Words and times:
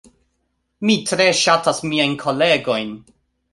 Mi 0.89 0.95
tre 1.09 1.27
ŝatas 1.41 1.83
miajn 1.91 2.17
kolegojn 2.25 2.93